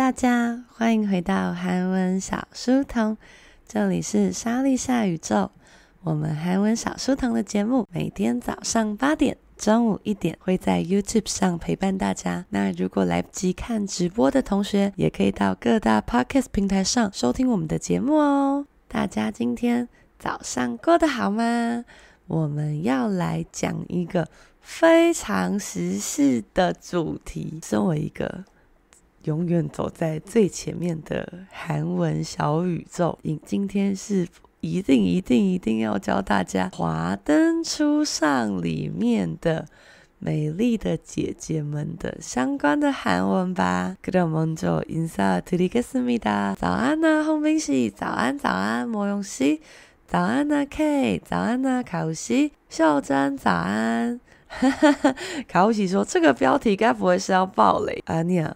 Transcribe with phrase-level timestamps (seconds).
[0.00, 3.18] 大家，欢迎回到韩文小书童，
[3.68, 5.50] 这里是莎莉夏宇宙。
[6.00, 12.46] 我们韩文小书童的节目每天早上八点、中午一点会在 YouTube 上陪伴大家。
[12.48, 18.64] 那如果来不及看直播的同学，也可以到各大 Podcast 平台上收听我们的节目哦。
[18.88, 19.86] 大家今天
[20.18, 21.84] 早上过得好吗？
[22.26, 24.26] 我们要来讲一个
[24.62, 27.60] 非常时事的主题。
[27.62, 28.46] 身为一个
[29.23, 34.27] 永远走在最前面的韩文小宇宙，今天是
[34.61, 39.65] 一定一定一定要教大家《华灯初上》里面的
[40.19, 43.97] 美丽的姐姐们的相关的韩文吧。
[44.03, 46.55] 그럼먼저인사드리겠습니다。
[46.55, 49.61] 早安啊，홍빈 씨， 早安早安，모용 씨，
[50.07, 54.19] 早安啊，K，早安啊，卡乌西，秀珍，早安。
[54.47, 55.15] 哈哈哈，
[55.47, 58.21] 卡乌西说这个标题该不会是要爆雷啊？
[58.21, 58.55] 你啊。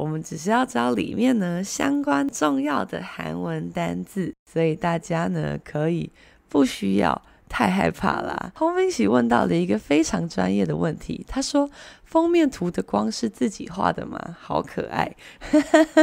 [0.00, 6.10] 我们只是要知道里面呢相关重要的韩文单字，所以大家呢可以
[6.48, 7.20] 不需要
[7.50, 8.50] 太害怕啦。
[8.56, 11.68] 洪明喜问到了一个非常专业的问题，他说
[12.02, 14.18] ：“封面图的光是自己画的吗？
[14.40, 15.14] 好可爱！”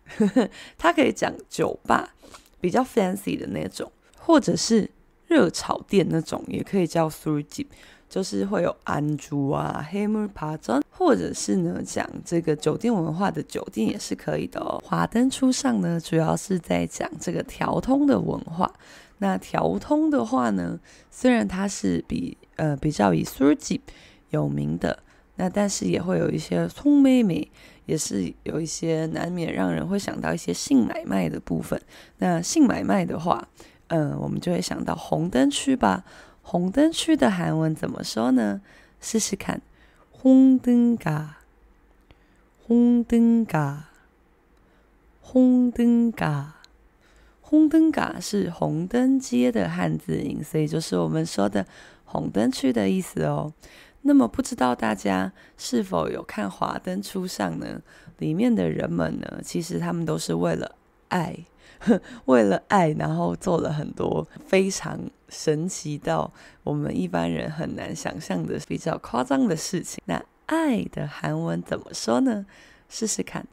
[0.78, 2.15] 它可以讲酒吧，
[2.61, 4.91] 比较 fancy 的那种，或者是
[5.27, 7.66] 热炒店那种，也可以叫 sushi，
[8.09, 14.83] 就是会有安猪啊、黑木爬珍，或者是呢讲这个酒店文化的酒店也是可以的哦。
[14.84, 18.72] 华灯初上呢，主要是在讲这个调通的文化。
[19.19, 20.78] 那调通的话呢，
[21.10, 23.81] 虽然它是比呃比较以 sushi
[24.31, 25.03] 有名的。
[25.41, 27.51] 那但是也会有一些聪妹妹。
[27.87, 31.81] 也是有一些难免让人会想到一些性买卖的部分。
[32.19, 33.49] 那性买卖的话，
[33.89, 36.05] 嗯，我们就会想到红灯区吧。
[36.43, 38.61] 红灯区的韩文怎么说呢？
[39.01, 39.61] 试试看，
[40.12, 41.39] 红灯嘎，
[42.65, 43.89] 红灯嘎，
[45.21, 46.61] 红灯嘎，
[47.41, 51.67] 红灯嘎是红灯街的汉字音，所以就是我们说的
[52.05, 53.53] 红灯区的意思哦。
[54.01, 57.81] 那么不知道大家是否有看《华灯初上》呢？
[58.19, 60.75] 里面的人们呢，其实他们都是为了
[61.09, 61.38] 爱，
[62.25, 66.31] 为了爱，然后做了很多非常神奇到
[66.63, 70.01] 我们一般人很难想象的比较夸张的事情。
[70.06, 72.46] 那爱的韩文怎么说呢？
[72.88, 73.46] 试试看，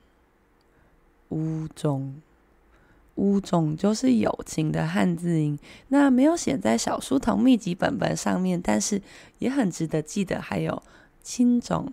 [1.30, 2.22] 乌中。
[3.16, 5.58] 乌种就是友情的汉字音，
[5.88, 9.02] 那没有写在小书童秘籍本本上面，但是
[9.40, 10.40] 也很值得记得。
[10.40, 10.82] 还有
[11.22, 11.92] 亲种，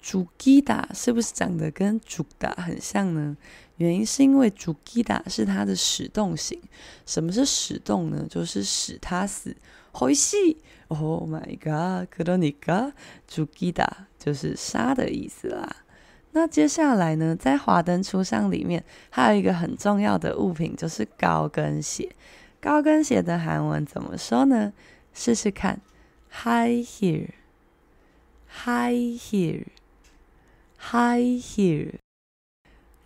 [0.07, 3.36] 主基达是不是长得跟主达很像呢？
[3.78, 6.62] 原因是因为主基达是它的使动型。
[7.07, 8.24] 什么是使动呢？
[8.30, 9.57] 就是使它死。
[9.92, 10.57] 回戏
[10.90, 12.94] oh my god 可多尼嘎？
[13.28, 15.75] 主基达就是杀的意思啦。
[16.34, 17.36] 那接下来呢？
[17.36, 22.16] 在华灯初上里面还有一个很重要的物品就是高跟鞋。
[22.62, 24.72] 高跟鞋的韩文怎么说呢？
[25.16, 25.81] 试试看。
[26.44, 27.30] High heel
[28.66, 29.66] high heel
[30.84, 31.94] heel，high heel。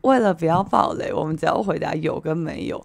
[0.00, 2.84] 为了不要爆雷，我们只要回答有跟没有，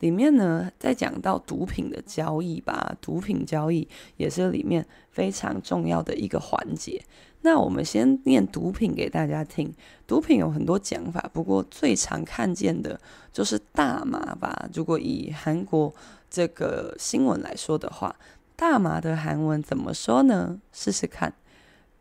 [0.00, 3.86] 里面呢，在讲到毒品的交易吧，毒品交易
[4.16, 7.02] 也是里面非常重要的一个环节。
[7.42, 9.72] 那我们先念毒品给大家听。
[10.06, 13.00] 毒品有很多讲法，不过最常看见的
[13.32, 14.68] 就是大麻吧。
[14.74, 15.94] 如果以韩国
[16.28, 18.14] 这个新闻来说的话，
[18.56, 20.60] 大麻的韩文怎么说呢？
[20.70, 21.34] 试试看，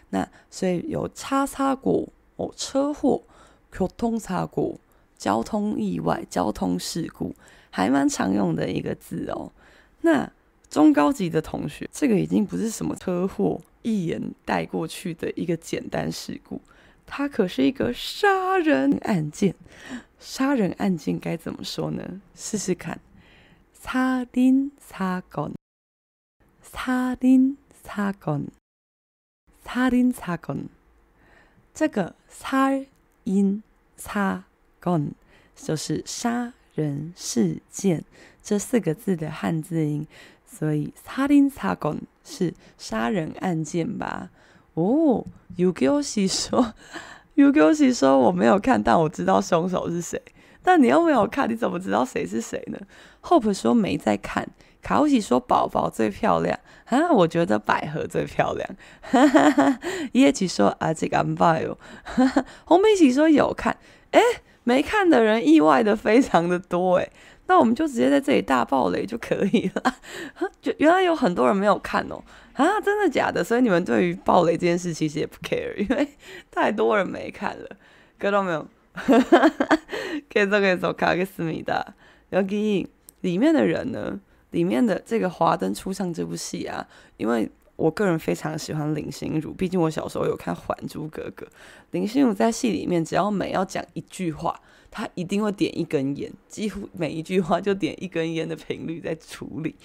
[0.09, 3.23] 那所以有차사고哦，车祸，
[3.71, 4.77] 교통사고，
[5.17, 7.35] 交通意外、交通事故，
[7.69, 9.51] 还蛮常用的一个字哦。
[10.01, 10.31] 那
[10.75, 16.61] 中高级的同学，这个已经不是什么车祸，一眼带过去的一个简单事故，
[17.05, 19.55] 它可是一个杀人案件。
[20.19, 22.21] 杀人案件该怎么说呢？
[22.35, 22.99] 试试看，
[23.73, 25.53] 杀人사건，
[26.61, 28.49] 杀人사건，
[29.65, 30.65] 살인 사건，
[31.73, 33.63] 这个살인
[33.97, 35.11] 사건
[35.55, 38.03] 就是杀人事件
[38.43, 40.05] 这四个字的汉字音，
[40.45, 44.29] 所以살인사건是杀人案件吧？
[44.73, 45.25] 哦，
[45.57, 46.73] Ugoshi 说，
[47.35, 50.21] Ugoshi 说我没有看，但我知道凶手是谁。
[50.63, 52.77] 但你又没有看，你怎么知道谁是谁呢？
[53.23, 54.47] Hope 说没在看。
[54.81, 58.69] 卡乌奇说宝宝最漂亮啊，我觉得百合最漂亮。
[59.01, 59.79] 哈哈哈，
[60.13, 61.77] 叶奇说啊，这个安排哦。
[62.03, 63.77] 哈哈，红梅奇说有看，
[64.11, 64.19] 哎，
[64.63, 67.09] 没看的人意外的非常的多哎。
[67.46, 69.94] 那我们就直接在这里大爆雷就可以了。
[70.60, 72.22] 就原来有很多人没有看哦。
[72.54, 73.44] 啊，真的假的？
[73.44, 76.08] 所以你们对于爆雷这件事其实也不 care，因为
[76.50, 77.68] 太多人没看了。
[78.18, 78.66] 看到没有？
[78.94, 79.78] 哈哈哈，
[80.32, 81.94] 可以做可以做，卡个思密达。
[82.30, 82.48] 然后
[83.20, 84.18] 里面的人呢？
[84.52, 86.86] 里面的这个华灯初上这部戏啊，
[87.18, 91.45] 因为我个人非常喜欢林心如，毕竟我小时候有看《还珠格格》。
[91.91, 94.59] 林心如在戏里面，只要每要讲一句话，
[94.89, 99.75] 她一定会点一根烟，几乎每一句话就点一根烟的频率在处理。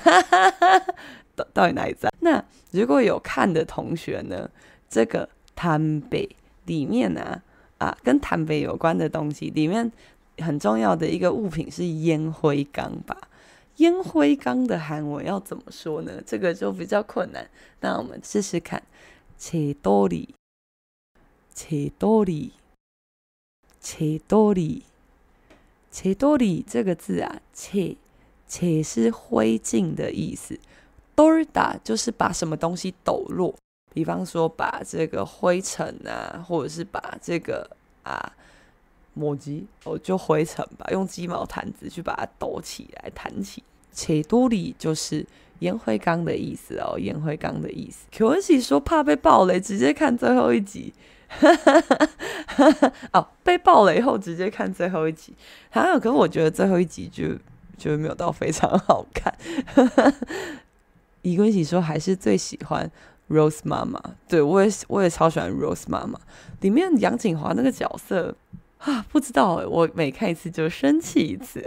[1.36, 2.12] 到 到底哪里赞？
[2.18, 4.50] 那如果有看的同学呢？
[4.88, 6.28] 这个담배
[6.67, 7.21] 里面呢、
[7.79, 9.91] 啊，啊，跟台北有关的东西，里面
[10.37, 13.17] 很重要的一个物品是烟灰缸吧？
[13.77, 16.21] 烟灰缸的韩文要怎么说呢？
[16.25, 17.49] 这个就比较困难。
[17.79, 18.81] 那我们试试看，
[19.37, 20.33] 切多里，
[21.53, 22.53] 切多里，
[23.79, 24.83] 切多里，
[25.91, 27.95] 切多里这个字啊，切
[28.47, 30.59] 切是灰烬的意思，
[31.13, 33.55] 多打就是把什么东西抖落。
[33.97, 37.67] 比方说把这个灰尘啊，或者是把这个
[38.03, 38.31] 啊
[39.15, 43.63] 抹鸡哦，就灰尘吧，用鸡毛撣子去把它抖起来，弹起。
[43.91, 45.25] 且多里就是
[45.61, 48.05] 烟灰缸的意思哦，烟灰缸的意思。
[48.11, 50.93] Q 文喜说怕被爆雷，直接看最后一集。
[53.13, 55.33] 哦，被爆雷后直接看最后一集。
[55.71, 57.23] 还有，可是我觉得最后一集就。
[57.79, 59.31] 就没有到非常好看。
[61.21, 62.89] 伊坤喜说还是最喜欢
[63.29, 66.19] Rose 妈妈，对，我也我也超喜欢 Rose 妈妈。
[66.61, 68.35] 里面杨景华那个角色
[68.77, 71.61] 啊，不知道我每看一次就生气一次，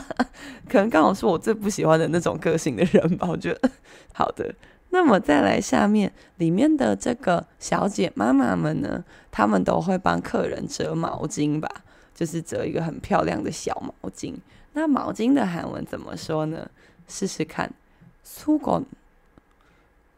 [0.68, 3.28] 可能刚好是我最不喜欢的那种个性的人吧。
[3.28, 3.70] 我觉得
[4.12, 4.54] 好的，
[4.90, 11.68] 那么再来下面里面的这个小姐妈妈们呢，她们都会帮客人折毛巾吧，
[12.14, 14.34] 就是折一个很漂亮的小毛巾。
[14.72, 16.68] 那毛巾的韩文怎么说呢？
[17.06, 17.70] 试试看，
[18.26, 18.84] 수 건，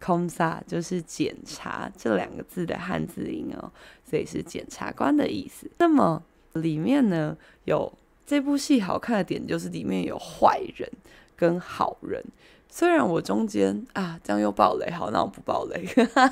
[0.00, 3.70] 검사就是检查这两个字的汉字音哦，
[4.04, 5.70] 所以是检察官的意思。
[5.78, 6.22] 那么
[6.54, 7.92] 里面呢，有
[8.26, 10.90] 这部戏好看的点就是里面有坏人
[11.36, 12.22] 跟好人。
[12.68, 15.86] 虽然我中间啊，这样又爆雷，好，那我不爆雷。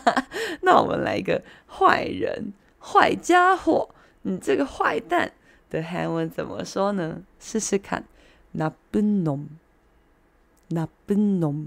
[0.62, 3.89] 那我们来一个坏人，坏家伙，
[4.23, 5.31] 你这个坏蛋
[5.69, 7.23] 的韩文怎么说呢？
[7.39, 8.05] 试试看，
[8.53, 11.67] 나쁜 놈。나쁜놈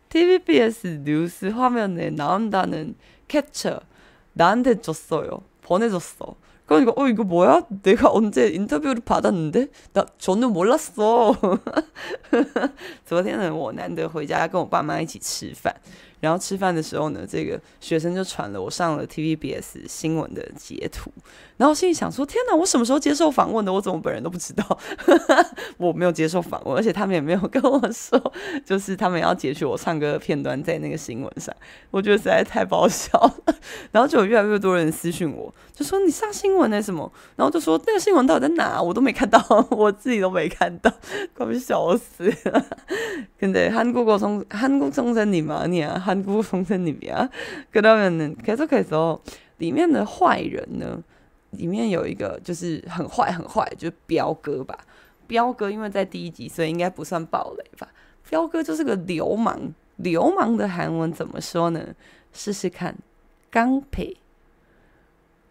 [0.11, 2.95] TVBS 뉴스 화면에 나온다는
[3.29, 3.79] 캡처
[4.33, 5.43] 나한테 줬어요.
[5.61, 6.35] 보내줬어.
[6.70, 7.62] 그러니까 어 이거 뭐야?
[7.82, 9.68] 내가 언제 인터뷰를 받았는데?
[9.92, 11.36] 나 저는 몰랐어.
[13.04, 15.74] 昨天呢，我难得回家跟我爸妈一起吃饭。
[16.18, 21.12] 然后吃饭的时候呢，这个学生就传了我上了 TVBS 新闻的截图，
[21.58, 23.70] 然后我心里想说：天哪，我什么时候接受访问的？
[23.70, 24.78] 我怎么本人都不知道？
[25.76, 28.32] 我没有接受访问，而且他们也没有跟我说，
[28.64, 31.54] 就是他们要截取我唱歌的片段在那个新闻上，
[31.90, 33.54] 我觉得实在太爆笑了。
[33.92, 38.82] 然后就有越来越多人私讯我，就说你上新闻 那什么，然后就说那个新闻到底在哪？
[38.82, 40.92] 我都没看到， 我自己都没看到，
[41.34, 42.64] 快被笑死了。
[43.40, 47.30] 근데한국어성한국선생님아니야 한국 선생님이야.
[47.72, 49.20] 그러면은 계속해서
[49.58, 51.02] 里面的坏人呢，
[51.50, 54.78] 里面有一个就是很坏很坏，就是彪哥吧。
[55.26, 57.88] 彪哥因为在第一集，所以应该不算暴雷吧。
[58.28, 61.94] 彪哥就是个流氓，流氓的韩文怎么说呢？
[62.32, 62.96] 试试看，
[63.50, 64.16] 깡 패，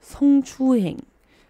[0.00, 0.98] 松出影，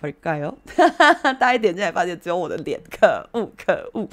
[0.00, 0.54] 벌까요
[1.38, 4.06] 大一点进来发现只有我的脸，可恶可恶。